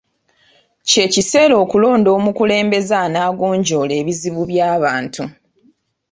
[0.89, 5.23] Ky'ekiseera okulonda omukulembeze anaagonjoola ebizibu by'abantu.